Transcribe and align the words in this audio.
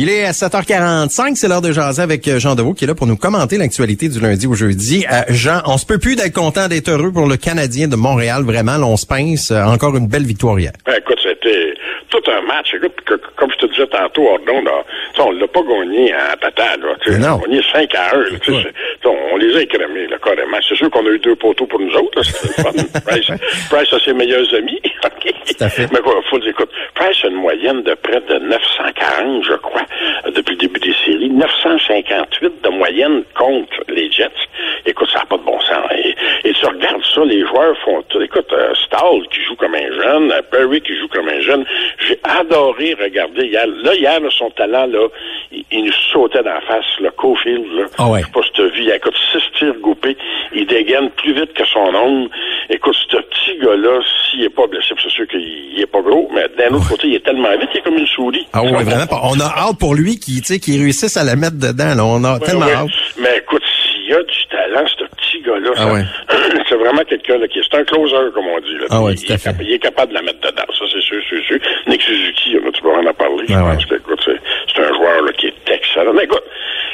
Il 0.00 0.08
est 0.08 0.24
à 0.26 0.30
7h45, 0.30 1.34
c'est 1.34 1.48
l'heure 1.48 1.60
de 1.60 1.72
jaser 1.72 2.00
avec 2.02 2.28
euh, 2.28 2.38
Jean 2.38 2.54
Deveau 2.54 2.72
qui 2.72 2.84
est 2.84 2.86
là 2.86 2.94
pour 2.94 3.08
nous 3.08 3.16
commenter 3.16 3.58
l'actualité 3.58 4.08
du 4.08 4.20
lundi 4.20 4.46
au 4.46 4.54
jeudi. 4.54 5.04
Euh, 5.10 5.22
Jean, 5.30 5.60
on 5.66 5.76
se 5.76 5.84
peut 5.86 5.98
plus 5.98 6.14
d'être 6.14 6.34
content 6.34 6.68
d'être 6.68 6.88
heureux 6.88 7.10
pour 7.10 7.26
le 7.26 7.36
Canadien 7.36 7.88
de 7.88 7.96
Montréal. 7.96 8.44
Vraiment, 8.44 8.76
là, 8.78 8.86
on 8.86 8.96
se 8.96 9.06
pince. 9.06 9.50
Euh, 9.50 9.60
encore 9.64 9.96
une 9.96 10.06
belle 10.06 10.22
victoire 10.24 10.56
hier. 10.60 10.70
Ben, 10.86 10.94
écoute, 11.00 11.18
c'était 11.20 11.74
tout 12.10 12.22
un 12.30 12.46
match. 12.46 12.68
Écoute, 12.76 12.94
que- 13.06 13.20
comme 13.36 13.50
je 13.50 13.66
te 13.66 13.72
disais 13.72 13.88
tantôt, 13.88 14.22
Ordon, 14.28 14.62
là, 14.62 14.84
on 15.18 15.32
l'a 15.32 15.48
pas 15.48 15.62
gagné 15.62 16.12
à 16.14 16.36
patate. 16.36 16.78
Là. 16.80 16.94
On 17.08 17.22
a 17.34 17.38
gagné 17.48 17.60
5 17.72 17.92
à 17.96 18.14
1. 18.14 18.18
là, 18.18 18.24
tu 18.40 18.52
sais, 18.52 18.56
Ouais. 18.56 18.72
On 19.10 19.36
les 19.36 19.56
a 19.56 19.62
écrémés, 19.62 20.06
là, 20.06 20.16
carrément. 20.22 20.58
C'est 20.66 20.76
sûr 20.76 20.90
qu'on 20.90 21.06
a 21.06 21.10
eu 21.10 21.18
deux 21.18 21.36
poteaux 21.36 21.66
pour 21.66 21.80
nous 21.80 21.92
autres. 21.94 22.20
là. 22.20 23.00
Price, 23.06 23.30
Price 23.70 23.92
a 23.92 23.98
ses 24.00 24.12
meilleurs 24.12 24.52
amis. 24.54 24.80
Tout 25.46 25.64
à 25.64 25.68
fait. 25.68 25.88
Mais 25.92 26.00
quoi, 26.00 26.14
faut 26.30 26.38
dire, 26.38 26.50
écoute, 26.50 26.70
Price 26.94 27.24
a 27.24 27.28
une 27.28 27.36
moyenne 27.36 27.82
de 27.82 27.94
près 27.94 28.20
de 28.20 28.38
940, 28.38 29.44
je 29.44 29.54
crois, 29.54 29.82
euh, 30.26 30.30
depuis 30.30 30.52
le 30.52 30.58
début 30.58 30.80
des 30.80 30.94
séries. 31.04 31.30
958 31.30 32.62
de 32.62 32.68
moyenne 32.68 33.22
contre 33.36 33.82
les 33.88 34.10
Jets. 34.10 34.28
Écoute, 34.86 35.08
ça 35.12 35.20
n'a 35.20 35.26
pas 35.26 35.36
de 35.38 35.42
bon 35.42 35.58
sens. 35.60 35.84
Et, 36.04 36.07
et 36.44 36.52
tu 36.52 36.66
regardes 36.66 37.04
ça, 37.14 37.24
les 37.24 37.40
joueurs 37.46 37.76
font 37.84 38.02
tout. 38.08 38.20
Écoute, 38.20 38.46
euh, 38.52 38.72
Stahl 38.86 39.22
qui 39.30 39.40
joue 39.42 39.56
comme 39.56 39.74
un 39.74 39.92
jeune, 40.02 40.32
euh, 40.32 40.42
Perry 40.50 40.80
qui 40.80 40.96
joue 40.98 41.08
comme 41.08 41.28
un 41.28 41.40
jeune. 41.40 41.64
J'ai 42.06 42.18
adoré 42.24 42.94
regarder 43.00 43.46
hier. 43.46 43.66
Là, 43.82 43.94
hier, 43.94 44.20
là, 44.20 44.28
son 44.36 44.50
talent, 44.50 44.86
là, 44.86 45.06
il, 45.52 45.64
il 45.72 45.84
nous 45.84 45.92
sautait 46.12 46.42
dans 46.42 46.54
la 46.54 46.60
face, 46.62 46.84
le 47.00 47.10
Cofield, 47.10 47.64
là. 47.76 47.84
Ah 47.98 48.08
ouais. 48.08 48.20
Je 48.20 48.26
sais 48.26 48.32
pas 48.32 48.42
si 48.42 48.52
tu 48.52 48.62
as 48.62 48.66
vu, 48.68 48.82
il 48.82 48.90
écoute, 48.90 49.14
six 49.32 49.42
tirs 49.58 49.74
goupés. 49.80 50.16
Il 50.54 50.66
dégaine 50.66 51.10
plus 51.10 51.32
vite 51.34 51.52
que 51.54 51.64
son 51.66 51.80
ombre. 51.94 52.30
Écoute, 52.70 52.96
ce 53.10 53.16
petit 53.16 53.58
gars-là, 53.60 54.00
s'il 54.30 54.44
est 54.44 54.48
pas 54.50 54.66
blessé, 54.66 54.94
c'est 55.02 55.10
sûr 55.10 55.26
qu'il 55.26 55.40
il 55.40 55.80
est 55.80 55.86
pas 55.86 56.00
gros, 56.00 56.28
mais 56.34 56.46
d'un 56.58 56.74
autre 56.74 56.88
côté, 56.88 57.08
il 57.08 57.14
est 57.14 57.24
tellement 57.24 57.50
vite, 57.58 57.68
il 57.74 57.78
est 57.78 57.82
comme 57.82 57.98
une 57.98 58.06
souris. 58.06 58.46
Ah 58.52 58.62
ouais, 58.62 58.70
vraiment. 58.72 59.06
pas. 59.06 59.20
On 59.24 59.38
a 59.40 59.44
hâte 59.68 59.78
pour 59.78 59.94
lui 59.94 60.18
qui, 60.18 60.40
tu 60.40 60.46
sais, 60.54 60.58
qui 60.58 60.78
réussisse 60.78 61.16
à 61.16 61.24
la 61.24 61.36
mettre 61.36 61.56
dedans. 61.56 61.94
Là. 61.96 62.04
On 62.04 62.24
a 62.24 62.34
Ouais, 62.34 62.40
tellement 62.46 62.66
ouais. 62.66 62.72
hâte. 62.72 62.88
Mais 63.18 63.38
écoute, 63.38 63.62
s'il 63.62 64.10
y 64.10 64.12
a 64.14 64.22
du 64.22 64.46
talent, 64.50 64.86
ce 64.86 65.04
petit 65.04 65.40
gars-là, 65.42 65.67
Ah 65.78 65.82
ça- 65.86 65.92
ouais. 65.92 66.02
c'est 66.68 66.74
vraiment 66.74 67.02
quelqu'un 67.04 67.38
qui 67.48 67.58
est 67.58 67.62
c'est 67.70 67.78
un 67.78 67.84
closer, 67.84 68.16
comme 68.34 68.46
on 68.46 68.60
dit. 68.60 68.74
Là. 68.78 68.86
Ah 68.90 69.02
ouais, 69.02 69.14
il, 69.14 69.24
tout 69.24 69.32
à 69.32 69.34
est 69.34 69.38
fait. 69.38 69.50
capa- 69.50 69.62
il 69.62 69.72
est 69.72 69.78
capable 69.78 70.10
de 70.10 70.14
la 70.16 70.22
mettre 70.22 70.40
dedans, 70.40 70.64
ça 70.78 70.84
c'est 70.92 71.00
sûr, 71.00 71.20
c'est 71.30 71.42
sûr. 71.42 71.58
Nick 71.86 72.02
Suzuki, 72.02 72.52
là, 72.54 72.70
tu 72.72 72.82
peux 72.82 72.90
en 72.90 73.12
parler. 73.14 73.44
Je 73.48 73.54
Ah 73.54 73.64
ouais. 73.64 73.74
pense 73.74 73.86
que, 73.86 73.94
écoute, 73.96 74.20
c'est, 74.24 74.82
un 74.82 74.94
joueur 74.94 75.22
là, 75.22 75.32
qui 75.32 75.46
est 75.48 75.70
excellent. 75.72 76.12
Mais 76.12 76.24
écoute, 76.24 76.42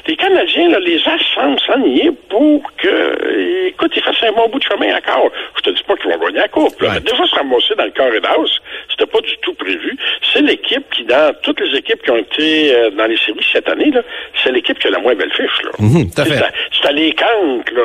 les 0.06 0.16
Canadiens, 0.16 0.68
là, 0.70 0.78
les 0.80 1.00
As 1.06 1.18
semblent 1.34 1.60
s'ennuyer 1.60 2.10
pour 2.30 2.62
que, 2.78 3.66
écoute, 3.68 3.92
ils 3.96 4.02
fassent 4.02 4.22
un 4.22 4.32
bon 4.32 4.48
bout 4.48 4.58
de 4.58 4.64
chemin 4.64 4.96
encore. 4.96 5.30
Je 5.56 5.62
te 5.62 5.70
dis 5.70 5.82
pas 5.82 5.94
qu'ils 5.96 6.10
vont 6.12 6.18
gagner 6.26 6.38
la 6.38 6.48
coupe. 6.48 6.80
Là. 6.80 6.88
Ouais. 6.88 6.94
Mais 6.96 7.10
déjà 7.10 7.26
se 7.26 7.34
ramasser 7.34 7.74
dans 7.76 7.84
le 7.84 7.90
carré 7.90 8.20
d'as, 8.20 8.36
c'était 9.04 9.12
pas 9.12 9.20
du 9.20 9.36
tout 9.42 9.54
prévu. 9.54 9.96
C'est 10.32 10.42
l'équipe 10.42 10.84
qui, 10.90 11.04
dans 11.04 11.34
toutes 11.42 11.60
les 11.60 11.78
équipes 11.78 12.02
qui 12.02 12.10
ont 12.10 12.16
été 12.16 12.74
euh, 12.74 12.90
dans 12.90 13.06
les 13.06 13.16
séries 13.18 13.46
cette 13.52 13.68
année, 13.68 13.90
là, 13.90 14.02
c'est 14.42 14.52
l'équipe 14.52 14.78
qui 14.78 14.88
a 14.88 14.90
la 14.90 14.98
moins 14.98 15.14
belle 15.14 15.32
fiche. 15.32 15.62
Là. 15.64 15.70
À 16.16 16.24
fait. 16.24 16.34
C'est 16.82 16.88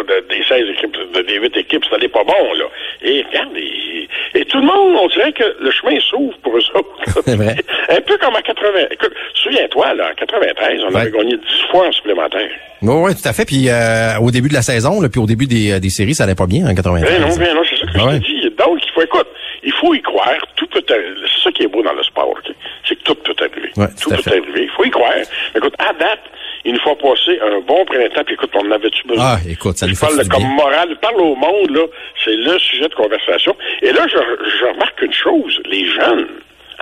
de- 0.03 0.29
des 0.29 0.43
16 0.43 0.69
équipes, 0.69 0.95
de- 1.13 1.21
des 1.21 1.35
8 1.39 1.57
équipes, 1.57 1.83
c'est 1.89 1.95
allé 1.95 2.07
pas 2.07 2.23
bon, 2.23 2.53
là. 2.57 2.65
Et 3.03 3.23
regarde, 3.29 3.49
et, 3.57 4.07
et 4.39 4.45
tout 4.45 4.59
le 4.59 4.65
monde, 4.65 4.95
on 5.01 5.07
dirait 5.07 5.31
que 5.33 5.43
le 5.61 5.71
chemin 5.71 5.99
s'ouvre 6.09 6.37
pour 6.43 6.55
eux 6.57 6.61
autres. 6.75 6.89
C'est 7.25 7.35
vrai. 7.35 7.55
Un 7.89 8.01
peu 8.01 8.17
comme 8.17 8.35
en 8.35 8.41
80. 8.41 8.69
Écoute, 8.91 9.13
souviens-toi, 9.35 9.93
là, 9.95 10.09
en 10.11 10.15
93, 10.15 10.81
on 10.83 10.93
Ouais. 10.93 11.01
avait 11.01 11.11
gagné 11.11 11.35
10 11.37 11.41
fois 11.71 11.87
en 11.87 11.91
supplémentaire. 11.91 12.49
Oui, 12.81 12.93
oui, 12.95 13.11
tout 13.15 13.27
à 13.27 13.33
fait. 13.33 13.45
Puis 13.45 13.67
euh, 13.69 14.17
au 14.21 14.31
début 14.31 14.49
de 14.49 14.53
la 14.53 14.61
saison, 14.61 15.01
là, 15.01 15.09
puis 15.09 15.19
au 15.19 15.25
début 15.25 15.47
des, 15.47 15.73
euh, 15.73 15.79
des 15.79 15.89
séries, 15.89 16.15
ça 16.15 16.23
allait 16.23 16.35
pas 16.35 16.47
bien 16.47 16.65
en 16.65 16.73
93. 16.73 17.09
Ben 17.09 17.21
non, 17.27 17.35
ben 17.37 17.53
non, 17.55 17.61
c'est 17.69 17.75
ça 17.77 17.85
que 17.85 17.91
Ah 17.95 17.99
je 17.99 18.05
ouais. 18.07 18.19
te 18.19 18.25
dis. 18.25 18.55
Donc, 18.57 18.79
il 18.83 18.91
faut, 18.93 19.01
écoute, 19.01 19.27
il 19.69 19.73
faut 19.73 19.93
y 19.93 20.01
croire. 20.01 20.41
Tout 20.55 20.65
peut 20.67 20.83
arriver. 20.89 21.27
C'est 21.31 21.43
ça 21.43 21.51
qui 21.51 21.63
est 21.63 21.67
beau 21.67 21.83
dans 21.83 21.93
le 21.93 22.01
sport, 22.03 22.29
OK? 22.29 22.51
C'est 22.87 22.95
que 22.95 23.03
tout 23.03 23.15
peut 23.15 23.35
arriver. 23.39 23.71
Ouais, 23.77 23.87
tout 24.01 24.09
peut 24.09 24.31
arriver. 24.31 24.63
Il 24.63 24.69
faut 24.69 24.83
y 24.83 24.89
croire. 24.89 25.13
Écoute, 25.55 25.75
à 25.77 25.93
date, 25.93 26.23
il 26.65 26.73
nous 26.73 26.79
faut 26.79 26.95
passer 26.95 27.39
un 27.39 27.59
bon 27.61 27.85
printemps. 27.85 28.23
Puis 28.25 28.33
écoute, 28.33 28.49
on 28.55 28.71
avait-tu 28.71 29.07
besoin? 29.07 29.35
Ah, 29.35 29.37
écoute, 29.47 29.77
ça 29.77 29.85
nous 29.85 29.95
fait 29.95 30.07
parle 30.07 30.27
comme 30.27 30.55
morale. 30.55 30.97
Parle 31.01 31.21
au 31.21 31.35
monde, 31.35 31.69
là. 31.69 31.85
C'est 32.25 32.35
le 32.35 32.57
sujet 32.57 32.87
de 32.89 32.95
conversation. 32.95 33.55
Et 33.83 33.91
là, 33.91 34.07
je, 34.07 34.17
je 34.17 34.65
remarque 34.73 35.01
une 35.03 35.13
chose. 35.13 35.61
Les 35.65 35.85
jeunes 35.85 36.27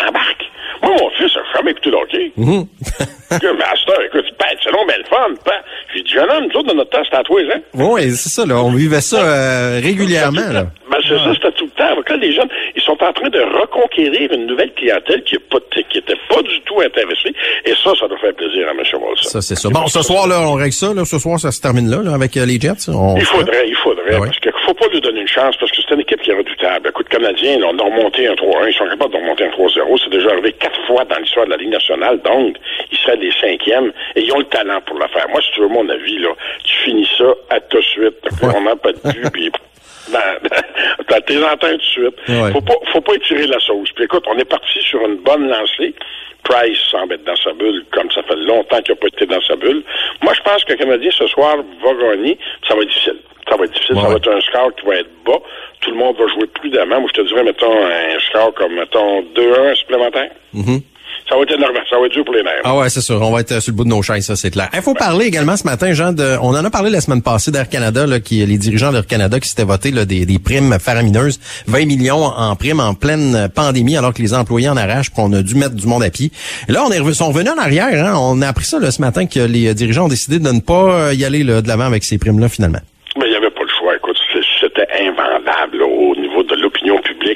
embarquent. 0.08 0.50
Moi, 0.82 0.96
mon 1.00 1.10
fils 1.12 1.36
a 1.36 1.58
jamais 1.58 1.72
écouté 1.72 1.90
le 1.90 1.98
hockey. 1.98 2.32
Mhm. 2.38 2.68
Que, 3.30 3.58
Master, 3.58 4.02
écoute, 4.06 4.24
Pat, 4.40 4.56
c'est 4.64 4.72
long, 4.72 4.86
mais 4.88 4.98
le 4.98 5.04
fun, 5.04 5.36
Pat. 5.44 5.62
J'ai 5.94 6.02
dit, 6.02 6.12
jeune 6.14 6.32
homme, 6.32 6.46
nous 6.46 6.60
autres, 6.62 6.70
dans 6.70 6.76
notre 6.76 6.92
temps, 6.92 7.04
c'était 7.04 7.18
à 7.18 7.24
toi, 7.24 7.42
hein? 7.54 7.60
Oui, 7.74 8.10
c'est 8.12 8.30
ça, 8.30 8.46
là. 8.46 8.56
On 8.64 8.72
vivait 8.72 9.02
ça 9.02 9.18
euh, 9.18 9.82
régulièrement, 9.84 10.50
là. 10.50 10.68
Ben, 10.90 10.98
c'est 11.06 11.18
ça, 11.18 11.34
c'était 11.34 11.52
tout 11.52 11.67
temps. 11.78 11.96
Là, 11.96 12.16
les 12.18 12.34
jeunes, 12.34 12.50
ils 12.76 12.82
sont 12.82 12.98
en 13.04 13.14
train 13.14 13.30
de 13.30 13.40
reconquérir 13.40 14.32
une 14.34 14.48
nouvelle 14.48 14.74
clientèle 14.74 15.24
qui 15.24 15.36
n'était 15.36 16.16
pas, 16.30 16.42
du 16.42 16.62
tout 16.66 16.82
intéressée. 16.82 17.34
Et 17.66 17.74
ça, 17.84 17.92
ça 18.00 18.08
doit 18.08 18.18
faire 18.18 18.34
plaisir 18.34 18.68
à 18.68 18.72
M. 18.72 18.80
Wilson. 18.80 19.30
Ça, 19.30 19.42
c'est 19.42 19.56
ça. 19.56 19.70
Bon, 19.70 19.88
ce 19.88 20.02
soir, 20.02 20.28
là, 20.28 20.42
on 20.42 20.54
règle 20.54 20.74
ça, 20.74 20.94
là. 20.94 21.06
Ce 21.06 21.18
soir, 21.20 21.40
ça 21.40 21.52
se 21.52 21.62
termine 21.62 21.90
là, 21.90 22.02
là 22.04 22.14
avec 22.14 22.36
euh, 22.38 22.46
les 22.46 22.60
Jets. 22.60 22.90
On 22.90 23.16
Il 23.18 23.26
faudrait, 23.26 23.68
il 23.68 23.76
faudrait, 23.76 24.04
Ah 24.16 24.20
ouais. 24.20 24.28
parce 24.28 24.40
qu'il 24.40 24.52
faut 24.66 24.74
pas 24.74 24.88
lui 24.92 25.02
donner 25.02 25.22
une 25.22 25.28
chance, 25.28 25.56
parce 25.60 25.72
que 25.72 25.78
c'est 25.82 25.94
une 25.94 26.02
équipe 26.02 26.22
qui 26.22 26.32
est 26.32 26.38
redoutable. 26.38 26.90
Écoute, 26.90 27.10
Canadiens, 27.10 27.60
là, 27.60 27.68
on 27.72 27.80
a 27.80 27.84
remonté 27.84 28.28
un 28.28 28.34
3-1, 28.34 28.70
ils 28.70 28.74
sont 28.74 28.88
capables 28.88 29.14
de 29.14 29.18
remonter 29.18 29.46
un 29.46 29.50
3-0. 29.50 30.00
C'est 30.04 30.10
déjà 30.12 30.30
arrivé 30.32 30.54
quatre 30.54 30.80
fois 30.88 31.04
dans 31.06 31.18
l'histoire 31.18 31.46
de 31.46 31.52
la 31.52 31.58
Ligue 31.58 31.72
nationale, 31.72 32.20
donc 32.24 32.56
ils 32.92 32.98
seraient 32.98 33.18
des 33.18 33.32
cinquièmes, 33.40 33.92
et 34.16 34.22
ils 34.22 34.32
ont 34.34 34.40
le 34.40 34.46
talent 34.46 34.82
pour 34.86 34.98
le 34.98 35.08
faire. 35.08 35.28
Moi, 35.30 35.42
si 35.42 35.52
tu 35.54 35.62
veux 35.62 35.68
mon 35.70 35.88
avis, 35.90 36.20
là, 36.20 36.30
tu 36.64 36.74
finis 36.86 37.10
ça 37.18 37.34
à 37.50 37.60
tout 37.60 37.78
de 37.78 37.84
suite. 37.84 38.16
Ouais. 38.42 38.50
On 38.56 38.62
n'a 38.62 38.76
pas 38.76 38.92
de 38.92 39.00
but, 39.12 39.30
puis 39.32 39.52
dans, 40.12 40.50
dans 41.10 41.22
tes 41.22 41.44
antennes 41.44 41.78
tout 41.78 42.02
de 42.02 42.10
suite. 42.10 42.16
Ouais. 42.30 42.52
Faut 42.52 42.62
pas, 42.62 42.74
faut 42.92 43.02
pas 43.02 43.16
étirer 43.16 43.48
la 43.48 43.60
sauce. 43.60 43.92
Puis 43.96 44.06
écoute, 44.06 44.24
on 44.28 44.38
est 44.38 44.46
parti 44.46 44.80
sur 44.82 45.02
une 45.06 45.18
bonne 45.18 45.48
lancée. 45.48 45.94
Price 46.44 46.80
semble 46.92 47.16
être 47.16 47.26
dans 47.26 47.36
sa 47.36 47.52
bulle, 47.54 47.84
comme 47.92 48.10
ça 48.12 48.24
fait 48.24 48.36
longtemps 48.36 48.82
qu'il 48.82 48.94
n'a 48.94 49.02
pas 49.02 49.08
été 49.08 49.26
dans 49.26 49.42
sa 49.42 49.56
bulle. 49.56 49.84
Moi, 50.22 50.34
je 50.34 50.42
pense 50.42 50.64
que 50.64 50.74
le 50.74 50.78
Canadien, 50.78 51.12
ce 51.12 51.28
soir, 51.28 51.58
va 51.58 51.94
gagner. 51.94 52.38
Ça 52.68 52.76
va 52.76 52.82
être 52.82 52.88
difficile. 52.90 53.18
Ça 53.50 53.58
va 53.58 53.66
être 53.66 53.74
difficile. 53.74 53.96
Ça 53.96 54.08
va 54.08 54.16
être 54.16 54.32
un 54.32 54.42
score 54.42 54.76
qui 54.76 54.86
va 54.86 54.96
être 54.96 55.10
bas. 55.26 55.40
Tout 55.82 55.92
le 55.92 55.98
monde 55.98 56.16
va 56.18 56.28
jouer 56.28 56.48
prudemment. 56.48 57.02
Moi, 57.02 57.10
je 57.14 57.22
te 57.22 57.28
dirais, 57.28 57.44
mettons, 57.44 57.86
un 57.86 58.20
score 58.30 58.54
comme, 58.54 58.76
mettons, 58.76 59.22
2-1 59.36 59.76
supplémentaire. 59.76 60.32
Mhm. 60.54 60.82
Ça 61.30 61.36
va 61.36 61.42
être 61.42 61.52
énorme. 61.56 61.74
Ça 61.90 61.98
va 62.00 62.06
être 62.06 62.12
dur 62.14 62.24
pour 62.24 62.34
les 62.34 62.44
nerfs. 62.44 62.62
Ah 62.64 62.78
ouais, 62.78 62.90
c'est 62.90 63.02
sûr. 63.02 63.22
On 63.22 63.32
va 63.32 63.42
être 63.42 63.52
euh, 63.52 63.60
sur 63.60 63.72
le 63.72 63.78
bout 63.78 63.84
de 63.84 63.90
nos 63.90 64.02
chaises, 64.02 64.26
ça, 64.26 64.36
c'est 64.38 64.50
clair. 64.52 64.70
Il 64.74 64.82
faut 64.82 64.94
parler 64.94 65.26
également 65.26 65.58
ce 65.58 65.66
matin, 65.66 65.92
Jean, 65.94 66.14
de, 66.14 66.38
on 66.42 66.50
en 66.50 66.64
a 66.64 66.70
parlé 66.70 66.90
la 66.90 67.02
semaine 67.02 67.22
passée 67.22 67.52
d'Air 67.52 67.68
Canada, 67.70 68.06
là, 68.08 68.20
qui, 68.20 68.46
les 68.46 68.58
dirigeants 68.58 68.92
d'Air 68.94 69.06
Canada 69.06 69.40
qui 69.40 69.50
s'étaient 69.50 69.64
votés 69.66 69.92
là, 69.92 70.06
des, 70.06 70.26
des 70.26 70.40
primes 70.40 70.78
faramineuses, 70.80 71.40
20 71.68 71.86
millions 71.86 72.24
en 72.24 72.56
primes 72.56 72.80
en 72.80 72.94
pleine 72.94 73.50
pandémie, 73.54 73.98
alors 73.98 74.14
que 74.14 74.22
les 74.22 74.34
employés 74.34 74.70
en 74.70 74.78
arrachent, 74.78 75.12
puis 75.12 75.22
on 75.24 75.34
a 75.34 75.42
dû 75.42 75.56
mettre 75.56 75.76
du 75.76 75.86
monde 75.86 76.04
à 76.04 76.10
pied. 76.10 76.32
Là, 76.70 76.84
on 76.88 76.92
est 76.92 77.00
revenu, 77.00 77.14
sont 77.14 77.28
revenus 77.28 77.52
en 77.52 77.58
arrière. 77.62 77.88
Hein, 78.06 78.14
on 78.18 78.42
a 78.42 78.48
appris 78.48 78.66
ça 78.66 78.80
là, 78.80 78.92
ce 78.92 79.02
matin 79.02 79.26
que 79.26 79.40
les 79.40 79.74
dirigeants 79.74 80.06
ont 80.06 80.10
décidé 80.10 80.40
de 80.40 80.50
ne 80.50 80.62
pas 80.62 81.10
euh, 81.10 81.14
y 81.14 81.26
aller 81.26 81.44
là, 81.44 81.62
de 81.62 81.68
l'avant 81.68 81.86
avec 81.86 82.04
ces 82.06 82.18
primes-là, 82.18 82.48
finalement. 82.50 82.80
Mais 83.18 83.26
il 83.26 83.32
n'y 83.32 83.36
avait 83.38 83.50
pas 83.52 83.64
le 83.64 83.70
choix. 83.80 83.96
Écoute, 83.96 84.18
c'est- 84.32 84.40
c'était 84.62 84.88
invendable 85.02 85.78
là, 85.80 85.86
au 85.86 86.16
niveau 86.16 86.44
de 86.44 86.56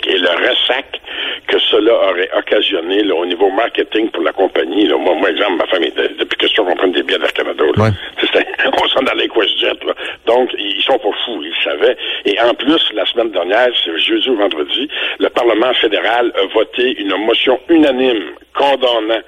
et 0.07 0.17
le 0.17 0.29
ressac 0.29 1.00
que 1.47 1.59
cela 1.59 1.94
aurait 2.09 2.29
occasionné 2.38 3.03
là, 3.03 3.16
au 3.16 3.25
niveau 3.25 3.50
marketing 3.50 4.09
pour 4.12 4.23
la 4.23 4.31
compagnie. 4.31 4.88
Là. 4.88 4.97
Moi, 4.97 5.16
moi, 5.16 5.29
exemple, 5.31 5.57
ma 5.57 5.67
famille, 5.67 5.91
de- 5.91 6.16
depuis 6.19 6.38
que 6.38 6.47
je 6.47 6.56
qu'on 6.56 6.75
prenne 6.75 6.91
des 6.91 7.03
billets 7.03 7.19
d'Air 7.19 7.34
Canada, 7.34 7.63
là, 7.75 7.84
Ouais. 7.84 7.89
on 8.84 8.88
s'en 8.88 9.00
allait 9.01 9.22
avec 9.23 9.35
WestJet. 9.35 9.78
Là. 9.85 9.94
Donc, 10.25 10.50
ils 10.57 10.81
sont 10.84 10.97
pas 11.00 11.09
fous, 11.25 11.41
ils 11.41 11.50
le 11.50 11.63
savaient. 11.63 11.97
Et 12.25 12.40
en 12.41 12.53
plus, 12.53 12.81
la 12.94 13.06
semaine 13.06 13.31
dernière, 13.31 13.69
c'est 13.84 13.97
jeudi 14.00 14.29
ou 14.29 14.35
vendredi, 14.38 14.88
le 15.19 15.29
Parlement 15.29 15.73
fédéral 15.75 16.31
a 16.35 16.45
voté 16.53 16.95
une 17.00 17.16
motion 17.17 17.59
unanime 17.69 18.23
condamnant 18.53 19.22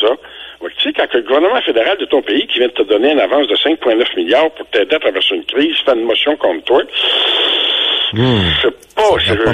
ça. 0.00 0.08
Tu 0.78 0.88
sais, 0.88 0.92
quand 0.92 1.12
le 1.12 1.22
gouvernement 1.22 1.60
fédéral 1.62 1.98
de 1.98 2.04
ton 2.04 2.22
pays, 2.22 2.46
qui 2.46 2.60
vient 2.60 2.68
de 2.68 2.72
te 2.72 2.82
donner 2.82 3.10
une 3.12 3.20
avance 3.20 3.48
de 3.48 3.56
5,9 3.56 4.16
milliards 4.16 4.50
pour 4.52 4.64
t'aider 4.70 4.94
à 4.94 5.00
traverser 5.00 5.34
une 5.34 5.44
crise, 5.44 5.76
fait 5.84 5.92
une 5.94 6.04
motion 6.04 6.36
contre 6.36 6.62
toi, 6.64 6.82
c'est 8.12 8.70
pas, 8.94 9.02
Hmm. 9.02 9.18
C'est, 9.26 9.44
pas 9.44 9.52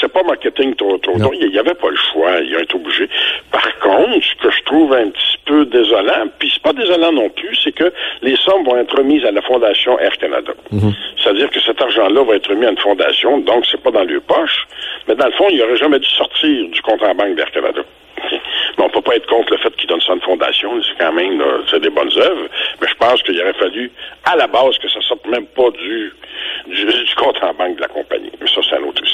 c'est- 0.00 0.08
pas 0.08 0.22
marketing 0.22 0.74
trop, 0.76 0.96
trop. 0.98 1.18
Non. 1.18 1.30
Il 1.38 1.50
n'y 1.50 1.58
avait 1.58 1.74
pas 1.74 1.90
le 1.90 1.96
choix. 1.96 2.38
Ils 2.40 2.56
ont 2.56 2.60
été 2.60 2.74
obligés. 2.74 3.08
Par 3.50 3.78
contre, 3.80 4.24
ce 4.24 4.34
que 4.42 4.50
je 4.50 4.62
trouve 4.64 4.92
un 4.94 5.10
petit 5.10 5.38
peu 5.44 5.66
désolant, 5.66 6.26
puis 6.38 6.50
c'est 6.52 6.62
pas 6.62 6.72
désolant 6.72 7.12
non 7.12 7.28
plus, 7.30 7.56
c'est 7.62 7.72
que 7.72 7.92
les 8.22 8.36
sommes 8.36 8.64
vont 8.64 8.76
être 8.78 8.96
remises 8.96 9.24
à 9.24 9.32
la 9.32 9.42
Fondation 9.42 9.98
Air 9.98 10.16
Canada. 10.18 10.52
Mhm. 10.70 10.92
C'est-à-dire 11.22 11.50
que 11.50 11.60
cet 11.60 11.82
argent-là 11.82 12.22
va 12.24 12.36
être 12.36 12.48
remis 12.48 12.66
à 12.66 12.70
une 12.70 12.78
fondation, 12.78 13.38
donc 13.40 13.66
c'est 13.70 13.82
pas 13.82 13.90
dans 13.90 14.04
leur 14.04 14.22
poche, 14.22 14.66
mais 15.08 15.14
dans 15.16 15.26
le 15.26 15.32
fond, 15.32 15.46
il 15.50 15.60
aurait 15.62 15.76
jamais 15.76 15.98
dû 15.98 16.08
sortir 16.08 16.68
du 16.68 16.80
compte 16.82 17.02
en 17.02 17.14
banque 17.14 17.34
d'Air 17.34 17.50
Canada. 17.50 17.82
Pas 19.06 19.16
être 19.16 19.26
contre 19.28 19.52
le 19.52 19.58
fait 19.58 19.74
qu'ils 19.76 19.88
donnent 19.88 20.00
ça 20.00 20.12
à 20.12 20.14
une 20.16 20.20
fondation, 20.20 20.82
c'est 20.82 20.98
quand 20.98 21.12
même 21.12 21.42
c'est 21.70 21.80
des 21.80 21.90
bonnes 21.90 22.10
œuvres, 22.16 22.48
mais 22.80 22.88
je 22.88 22.94
pense 22.96 23.22
qu'il 23.22 23.40
aurait 23.40 23.54
fallu, 23.54 23.90
à 24.24 24.34
la 24.34 24.48
base, 24.48 24.76
que 24.78 24.88
ça 24.88 25.00
sorte 25.00 25.24
même 25.26 25.46
pas 25.46 25.70
du, 25.70 26.12
du, 26.66 26.84
du 26.84 27.14
compte 27.14 27.36
en 27.42 27.54
banque 27.54 27.76
de 27.76 27.82
la 27.82 27.88
compagnie. 27.88 28.32
Mais 28.40 28.48
ça, 28.48 28.60
c'est 28.68 28.76
une 28.76 28.88
autre 28.88 29.05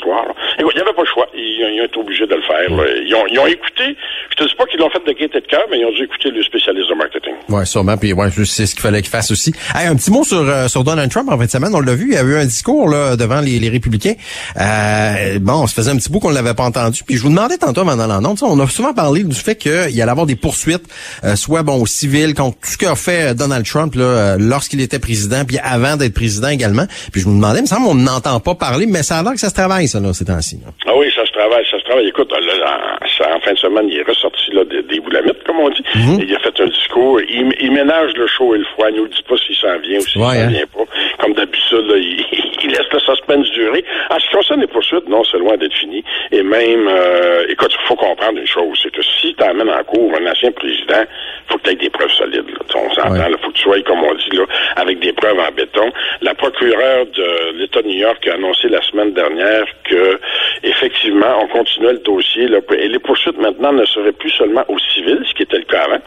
il 0.59 0.65
n'y 0.65 0.81
avait 0.81 0.93
pas 0.93 1.03
le 1.03 1.09
choix. 1.09 1.27
Ils, 1.35 1.81
ont 1.81 1.85
été 1.85 1.99
obligés 1.99 2.27
de 2.27 2.35
le 2.35 2.43
faire. 2.43 2.69
Ils, 2.69 3.15
ont, 3.15 3.27
ils 3.31 3.39
ont 3.39 3.47
écouté, 3.47 3.97
je 4.31 4.37
te 4.37 4.45
dis 4.45 4.55
pas 4.57 4.67
qu'ils 4.67 4.81
l'ont 4.81 4.91
fait 4.91 5.05
de 5.07 5.13
gaieté 5.13 5.41
de 5.41 5.47
cœur, 5.47 5.65
mais 5.71 5.79
ils 5.79 5.87
ont 5.87 5.93
dû 5.93 6.05
écouter 6.05 6.31
le 6.31 6.43
spécialiste 6.43 6.89
de 6.89 6.95
marketing. 6.95 7.35
Oui, 7.49 7.67
sûrement. 7.67 7.97
Puis 7.97 8.13
ouais, 8.13 8.29
c'est 8.45 8.67
ce 8.67 8.75
qu'il 8.75 8.83
fallait 8.83 9.03
qu'il 9.03 9.11
fasse 9.11 9.31
aussi. 9.31 9.53
Un 9.75 9.97
petit 9.97 10.11
mot 10.11 10.25
sur, 10.25 10.41
euh, 10.41 10.69
sur 10.69 10.85
Donald 10.85 11.11
Trump 11.11 11.29
en 11.31 11.39
fin 11.39 11.45
de 11.45 11.51
semaine. 11.51 11.71
On 11.75 11.81
l'a 11.81 11.95
vu, 11.95 12.09
il 12.11 12.15
y 12.15 12.17
a 12.17 12.23
eu 12.23 12.37
un 12.37 12.45
discours 12.45 12.89
là, 12.89 13.17
devant 13.17 13.41
les, 13.41 13.59
les 13.59 13.69
républicains. 13.69 14.15
Euh, 14.61 15.39
bon, 15.41 15.67
ça 15.67 15.75
faisait 15.75 15.91
un 15.91 15.97
petit 15.97 16.11
bout 16.11 16.21
qu'on 16.21 16.31
ne 16.31 16.35
l'avait 16.35 16.55
pas 16.55 16.65
entendu. 16.65 17.03
Puis 17.05 17.17
je 17.17 17.23
vous 17.23 17.31
demandais 17.31 17.59
tantôt 17.59 17.83
avant 17.83 17.97
l'annonce, 17.97 18.43
on 18.43 18.59
a 18.61 18.67
souvent 18.69 18.93
parlé 18.93 19.25
du 19.25 19.37
fait 19.37 19.57
qu'il 19.57 19.71
allait 19.73 20.03
avoir 20.03 20.27
des 20.27 20.37
poursuites, 20.37 20.85
euh, 21.25 21.37
soit 21.37 21.63
bon, 21.63 21.85
civil 21.87 22.35
contre 22.35 22.59
tout 22.59 22.71
ce 22.71 22.79
qu'a 22.79 22.95
fait 22.95 23.35
Donald 23.35 23.67
Trump 23.67 23.95
là, 23.95 24.37
lorsqu'il 24.39 24.81
était 24.81 24.99
président, 24.99 25.45
puis 25.45 25.59
avant 25.59 25.97
d'être 25.97 26.15
président 26.15 26.49
également. 26.49 26.87
Puis 27.13 27.21
je 27.21 27.29
me 27.29 27.35
demandais, 27.35 27.61
il 27.61 27.63
me 27.63 27.67
semble 27.67 27.87
on 27.87 27.95
n'entend 27.95 28.41
pas 28.41 28.55
parler, 28.55 28.87
mais 28.87 29.03
ça 29.03 29.19
a 29.19 29.23
l'air 29.23 29.33
que 29.33 29.41
ça 29.41 29.49
se 29.49 29.55
travaille, 29.55 29.89
ça, 29.93 30.01
là, 30.01 30.13
ces 30.13 30.25
temps-ci. 30.25 30.59
Ah 30.87 30.93
oui, 30.97 31.13
ça 31.15 31.25
se 31.27 31.33
travaille, 31.33 31.65
ça 31.71 31.79
se 31.79 31.85
travaille. 31.85 32.09
Écoute, 32.09 32.33
en, 32.33 33.41
fin 33.41 33.53
de 33.53 33.59
semaine, 33.59 33.89
il 33.89 33.99
est 33.99 34.09
ressorti 34.09 34.51
là, 34.53 34.65
des, 34.65 34.83
des 34.83 35.01
boulamites, 35.01 35.43
comme 35.45 35.61
on 35.61 35.69
dit. 35.69 35.85
Mhm. 35.95 36.21
il 36.23 36.35
a 36.35 36.39
fait 36.41 36.61
un 36.61 36.67
discours. 36.67 37.21
Il, 37.21 37.55
il, 37.61 37.73
ménage 37.73 38.13
le 38.15 38.27
chaud 38.27 38.55
et 38.55 38.59
le 38.59 38.65
froid. 38.65 38.87
Il 38.91 38.97
nous 38.97 39.09
dit 39.09 39.23
pas 39.29 39.37
s'il 39.37 39.57
s'en 39.57 39.79
vient 39.81 39.99
ou 39.99 40.03
s'il 40.03 40.23
s'en 40.23 40.31
hein. 40.31 40.49
vient 40.49 40.67
pas. 40.73 40.85
Comme 41.19 41.35
d'habitude, 41.35 41.93
il, 41.97 42.25
il, 42.65 42.71
laisse 42.71 42.91
le 42.93 43.01
suspense 43.01 43.51
durer. 43.51 43.85
En 44.11 44.19
ce 44.19 44.27
qui 44.27 44.37
concerne 44.37 44.61
les 44.61 44.67
poursuites, 44.67 45.09
non, 45.09 45.23
c'est 45.25 45.39
loin 45.39 45.57
d'être 45.57 45.75
fini. 45.75 46.05
Et 46.31 46.43
même, 46.43 46.89
euh, 46.89 47.47
écoute, 47.49 47.73
il 47.73 47.87
faut 47.87 47.97
comprendre 47.97 48.39
une 48.39 48.47
chose, 48.47 48.79
c'est 48.83 48.93
que 48.93 49.03
si 49.03 49.35
tu 49.35 49.45
amènes 49.45 49.71
en 49.71 49.85
cours 49.85 50.13
un 50.21 50.31
ancien 50.31 50.53
président, 50.53 51.05
faut 51.49 51.59
que 51.59 51.65
tu 51.65 51.71
aies 51.71 51.77
des 51.77 51.91
preuves 51.91 52.13
solides. 52.13 52.49
Là. 52.49 52.59
On 52.75 52.95
s'entend, 52.95 53.27
il 53.29 53.39
faut 53.39 53.51
que 53.51 53.57
tu 53.57 53.63
sois, 53.63 53.83
comme 53.83 54.03
on 54.03 54.15
dit, 54.15 54.37
là, 54.37 54.45
avec 54.77 55.01
des 55.01 55.13
preuves 55.13 55.39
en 55.39 55.53
béton. 55.53 55.91
La 56.21 56.35
procureure 56.35 57.07
de 57.07 57.59
l'État 57.59 57.83
de 57.83 57.89
New 57.89 57.99
York 57.99 58.27
a 58.29 58.35
annoncé 58.35 58.69
la 58.69 58.83
semaine 58.83 59.13
dernière 59.13 59.65
que, 59.85 60.19
effectivement, 60.63 61.43
on 61.43 61.49
continuait 61.49 61.93
le 61.93 61.99
dossier. 61.99 62.49
Là, 62.49 62.59
et 62.79 62.89
les 62.89 62.99
poursuites 62.99 63.39
maintenant 63.39 63.73
ne 63.73 63.85
seraient 63.85 64.13
plus 64.13 64.31
seulement 64.31 64.65
au 64.69 64.79
civil, 64.79 65.23
ce 65.29 65.35
qui 65.35 65.43
était 65.43 65.59
le 65.59 65.65
cas 65.65 65.83
avant, 65.85 65.99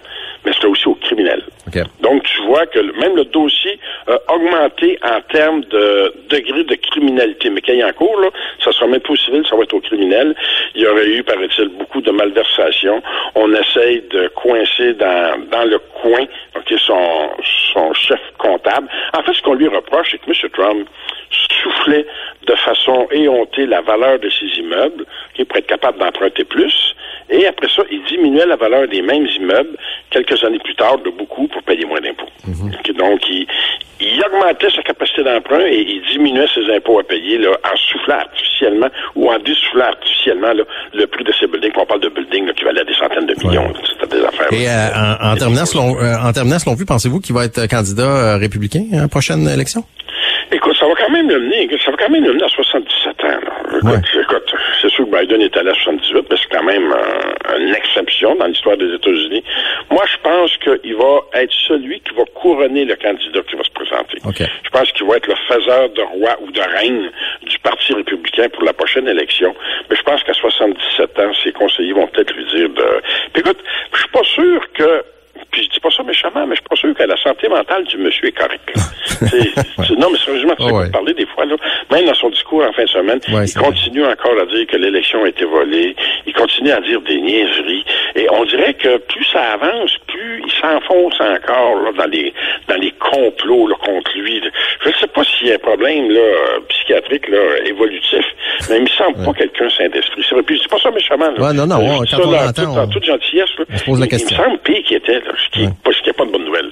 mais 0.45 0.53
c'était 0.53 0.67
aussi 0.67 0.87
au 0.87 0.95
criminel. 0.95 1.43
Donc, 1.99 2.23
tu 2.23 2.41
vois 2.43 2.65
que 2.67 2.79
même 2.99 3.15
le 3.15 3.25
dossier 3.25 3.79
a 4.07 4.33
augmenté 4.33 4.97
en 5.03 5.19
termes 5.21 5.61
de 5.65 6.13
degré 6.29 6.63
de 6.63 6.75
criminalité. 6.75 7.49
Mais 7.49 7.61
quand 7.61 7.73
il 7.73 7.79
y 7.79 7.81
a 7.81 7.87
en 7.87 7.93
cours, 7.93 8.19
là, 8.21 8.29
ça 8.63 8.71
sera 8.71 8.87
même 8.87 9.01
pas 9.01 9.13
au 9.13 9.15
civil, 9.15 9.43
ça 9.49 9.55
va 9.55 9.63
être 9.63 9.73
au 9.73 9.81
criminel. 9.81 10.35
Il 10.75 10.83
y 10.83 10.87
aurait 10.87 11.07
eu, 11.07 11.23
paraît-il, 11.23 11.69
beaucoup 11.69 12.01
de 12.01 12.11
malversations. 12.11 13.01
On 13.35 13.51
essaye 13.53 14.03
de 14.09 14.27
coincer 14.35 14.93
dans, 14.93 15.39
dans 15.51 15.65
le 15.65 15.79
coin 16.01 16.25
okay, 16.55 16.77
son, 16.77 17.29
son 17.73 17.93
chef 17.93 18.19
comptable. 18.37 18.87
En 19.13 19.23
fait, 19.23 19.33
ce 19.33 19.41
qu'on 19.41 19.55
lui 19.55 19.67
reproche, 19.67 20.09
c'est 20.11 20.19
que 20.19 20.29
M. 20.29 20.49
Trump 20.53 20.87
soufflait 21.31 22.05
de 22.45 22.55
façon 22.55 23.07
éhontée 23.11 23.65
la 23.65 23.81
valeur 23.81 24.19
de 24.19 24.29
ses 24.29 24.59
immeubles, 24.59 25.05
qui 25.33 25.45
pour 25.45 25.57
être 25.57 25.67
capable 25.67 25.99
d'emprunter 25.99 26.43
plus. 26.43 26.95
Et 27.29 27.47
après 27.47 27.67
ça, 27.75 27.83
il 27.91 28.03
diminuait 28.03 28.45
la 28.45 28.55
valeur 28.55 28.87
des 28.87 29.01
mêmes 29.01 29.25
immeubles 29.25 29.77
quelques 30.11 30.43
années 30.43 30.59
plus 30.59 30.75
tard 30.75 30.97
de 30.99 31.09
beaucoup 31.09 31.47
pour 31.47 31.63
payer 31.63 31.85
moins 31.85 32.01
d'impôts. 32.01 32.29
Mhm. 32.47 32.71
Donc, 32.97 33.21
il, 33.29 33.47
il 33.99 34.23
augmentait 34.25 34.69
sa 34.69 34.81
capacité 34.83 35.23
d'emprunt 35.23 35.65
et 35.65 35.79
il 35.79 36.01
diminuait 36.11 36.47
ses 36.53 36.69
impôts 36.73 36.99
à 36.99 37.03
payer 37.03 37.37
là, 37.37 37.49
en 37.63 37.77
soufflant 37.77 38.19
artificiellement 38.19 38.89
ou 39.15 39.29
en 39.31 39.39
dessoufflant 39.39 39.85
artificiellement 39.85 40.53
là, 40.53 40.63
le 40.93 41.07
prix 41.07 41.23
de 41.23 41.33
ces 41.39 41.47
buildings. 41.47 41.71
On 41.77 41.85
parle 41.85 42.01
de 42.01 42.09
buildings 42.09 42.51
qui 42.53 42.63
valaient 42.63 42.85
des 42.85 42.93
centaines 42.93 43.25
de 43.25 43.35
millions. 43.43 43.73
C'était 43.89 44.17
des 44.17 44.23
affaires. 44.23 44.51
Et 44.51 44.67
euh, 44.67 45.31
en, 45.31 45.35
terminant, 45.35 45.65
selon, 45.65 45.97
euh, 45.97 46.15
en 46.17 46.31
terminant, 46.31 46.59
selon 46.59 46.75
vous, 46.75 46.85
pensez-vous 46.85 47.19
qu'il 47.19 47.33
va 47.33 47.45
être 47.45 47.67
candidat 47.67 48.03
euh, 48.03 48.37
républicain 48.37 48.85
à 48.93 49.01
la 49.01 49.07
prochaine 49.07 49.47
élection? 49.47 49.83
Écoute, 50.55 50.77
ça 50.77 50.87
va 50.87 50.93
quand 50.95 51.09
même 51.09 51.27
le 51.27 51.37
mener, 51.37 51.67
ça 51.83 51.91
va 51.91 51.97
quand 51.97 52.09
même 52.09 52.23
le 52.23 52.31
mener 52.31 52.45
à 52.45 52.47
77 52.47 53.23
ans. 53.25 53.39
Écoute, 53.77 54.55
c'est 54.81 54.89
sûr 54.89 55.05
que 55.05 55.19
Biden 55.19 55.41
est 55.41 55.57
allé 55.57 55.69
à 55.69 55.73
78, 55.73 56.27
mais 56.29 56.37
c'est 56.37 56.49
quand 56.49 56.63
même 56.63 56.95
une 57.59 57.75
exception 57.75 58.35
dans 58.35 58.45
l'histoire 58.45 58.77
des 58.77 58.93
États-Unis. 58.93 59.43
Moi, 59.91 60.03
je 60.09 60.17
pense 60.23 60.55
qu'il 60.59 60.95
va 60.95 61.19
être 61.33 61.53
celui 61.67 61.99
qui 61.99 62.15
va 62.15 62.23
couronner 62.35 62.85
le 62.85 62.95
candidat 62.95 63.41
qui 63.41 63.57
va 63.57 63.63
se 63.65 63.71
présenter. 63.71 64.17
Je 64.63 64.69
pense 64.69 64.89
qu'il 64.93 65.05
va 65.05 65.17
être 65.17 65.27
le 65.27 65.35
faiseur 65.45 65.89
de 65.89 66.01
roi 66.01 66.37
ou 66.39 66.49
de 66.49 66.61
reine 66.61 67.11
du 67.43 67.59
Parti 67.59 67.93
républicain 67.93 68.47
pour 68.47 68.63
la 68.63 68.71
prochaine 68.71 69.09
élection. 69.09 69.53
Mais 69.89 69.97
je 69.97 70.03
pense 70.03 70.23
qu'à 70.23 70.33
77 70.33 71.19
ans, 71.19 71.33
ses 71.43 71.51
conseillers 71.51 71.91
vont 71.91 72.07
peut-être 72.07 72.33
lui 72.33 72.45
dire 72.45 72.69
de... 72.69 73.01
Puis 73.33 73.41
écoute, 73.41 73.59
je 73.91 73.99
suis 73.99 74.09
pas 74.09 74.23
sûr 74.23 74.61
que 74.73 75.03
pas 75.85 75.95
ça 75.95 76.03
méchamment, 76.03 76.47
mais 76.47 76.55
je 76.55 76.61
suis 76.61 76.69
pas 76.69 76.75
sûr 76.75 76.93
que 76.95 77.03
la 77.03 77.17
santé 77.17 77.47
mentale 77.47 77.83
du 77.85 77.97
monsieur 77.97 78.27
est 78.27 78.31
correcte. 78.31 78.73
non, 79.97 80.09
mais 80.11 80.17
sérieusement, 80.17 80.55
tu 80.57 80.65
sais, 80.65 80.91
parler 80.91 81.13
des 81.13 81.27
fois, 81.27 81.45
là, 81.45 81.55
même 81.91 82.05
dans 82.05 82.13
son 82.15 82.29
discours 82.29 82.63
en 82.63 82.73
fin 82.73 82.83
de 82.83 82.89
semaine, 82.89 83.19
il 83.27 83.53
continue 83.53 84.03
encore 84.03 84.33
à 84.41 84.45
dire 84.47 84.65
que 84.65 84.77
l'élection 84.77 85.23
a 85.23 85.29
été 85.29 85.45
volée, 85.45 85.95
il 86.25 86.33
continue 86.33 86.71
à 86.71 86.81
dire 86.81 87.01
des 87.01 87.21
niaiseries, 87.21 87.85
et 88.15 88.27
on 88.31 88.43
dirait 88.45 88.73
que 88.73 88.97
plus 88.97 89.25
ça 89.25 89.53
avance, 89.53 89.91
plus 90.07 90.41
il 90.43 90.51
s'enfonce 90.53 91.21
encore 91.21 91.81
là, 91.83 91.91
dans 91.95 92.09
les 92.09 92.33
dans 92.67 92.77
les 92.77 92.91
complots 92.91 93.67
là, 93.67 93.75
contre 93.83 94.11
lui. 94.17 94.41
Je 94.81 94.89
ne 94.89 94.93
sais 94.95 95.07
pas 95.07 95.23
s'il 95.23 95.47
y 95.47 95.51
a 95.51 95.55
un 95.55 95.59
problème 95.59 96.09
là, 96.09 96.21
psychiatrique 96.85 97.27
là, 97.29 97.37
évolutif, 97.65 98.25
mais 98.69 98.77
il 98.77 98.83
me 98.83 98.87
semble 98.87 99.25
pas 99.25 99.33
quelqu'un 99.33 99.69
saint 99.69 99.89
d'esprit. 99.89 100.21
Puis 100.45 100.57
je 100.57 100.61
dis 100.61 100.67
pas 100.67 100.77
ça 100.81 100.91
méchamment. 100.91 101.31
Là. 101.31 101.47
Ouais, 101.47 101.53
non, 101.53 101.65
non, 101.65 101.77
on, 101.77 101.99
quand 102.05 102.25
on 102.25 102.79
en 102.79 102.87
toute 102.87 103.03
gentillesse, 103.03 103.49
là, 103.57 103.65
on 103.73 103.77
se 103.77 103.83
pose 103.85 103.99
la 103.99 104.07
question. 104.07 104.29
il 104.29 104.37
me 104.37 104.43
semble 104.43 104.59
pire 104.59 104.83
qu'il 104.85 104.97
était. 104.97 105.19
Là 105.19 105.35
ce 105.55 106.01
qui 106.01 106.07
n'est 106.07 106.13
pas, 106.13 106.25
de 106.25 106.31
bonne 106.31 106.45
nouvelle. 106.45 106.69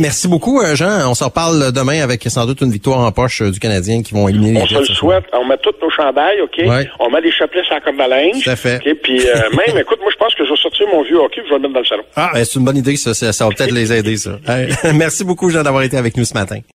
merci 0.00 0.28
beaucoup, 0.28 0.60
euh, 0.60 0.74
Jean. 0.74 1.10
On 1.10 1.14
se 1.14 1.24
reparle 1.24 1.72
demain 1.72 2.02
avec 2.02 2.22
sans 2.24 2.46
doute 2.46 2.60
une 2.60 2.70
victoire 2.70 3.00
en 3.00 3.12
poche 3.12 3.42
euh, 3.42 3.50
du 3.50 3.58
Canadien 3.58 4.02
qui 4.02 4.14
vont 4.14 4.28
éliminer 4.28 4.60
les 4.60 4.66
Jets. 4.66 4.76
On 4.76 4.84
se 4.84 4.88
le 4.90 4.94
souhaite. 4.94 5.24
On 5.32 5.44
met 5.46 5.56
tous 5.58 5.74
nos 5.82 5.90
chandails, 5.90 6.40
OK? 6.40 6.60
On 7.00 7.10
met 7.10 7.22
des 7.22 7.32
chapelets 7.32 7.62
sur 7.64 7.74
la 7.74 7.80
corde 7.80 7.96
Tout 7.96 8.50
à 8.50 8.56
fait. 8.56 8.80
Puis 9.02 9.26
euh, 9.26 9.34
même, 9.66 9.78
écoute, 9.78 9.98
moi, 10.00 10.10
je 10.12 10.16
pense 10.16 10.34
que 10.34 10.44
je 10.44 10.50
vais 10.50 10.56
sortir 10.56 10.86
mon 10.92 11.02
vieux 11.02 11.18
hockey 11.18 11.40
et 11.40 11.44
je 11.44 11.50
vais 11.50 11.56
le 11.56 11.62
mettre 11.62 11.74
dans 11.74 11.80
le 11.80 11.86
salon. 11.86 12.04
Ah, 12.16 12.32
c'est 12.34 12.58
une 12.58 12.64
bonne 12.64 12.76
idée, 12.76 12.96
ça. 12.96 13.14
Ça, 13.14 13.44
va 13.44 13.50
peut-être 13.54 13.72
les 13.72 13.92
aider, 13.92 14.16
ça. 14.16 14.38
merci 14.94 15.24
beaucoup, 15.24 15.50
Jean, 15.50 15.62
d'avoir 15.62 15.82
été 15.82 15.96
avec 15.96 16.16
nous 16.16 16.24
ce 16.24 16.34
matin. 16.34 16.58